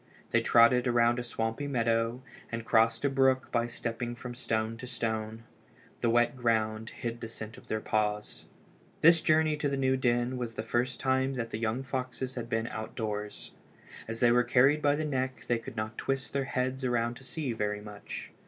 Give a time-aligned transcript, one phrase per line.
[0.31, 4.87] They trotted around a swampy meadow and crossed a brook by stepping from stone to
[4.87, 5.43] stone.
[5.99, 8.45] The wet ground hid the scent of their paws.
[9.01, 12.49] This journey to the new den was the first time that the young foxes had
[12.49, 13.51] been outdoors.
[14.07, 17.23] As they were carried by the neck they could not twist their heads around to
[17.23, 18.31] see very much.